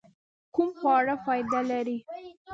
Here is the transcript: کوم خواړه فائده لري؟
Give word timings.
کوم 0.55 0.69
خواړه 0.79 1.15
فائده 1.23 1.61
لري؟ 1.71 1.97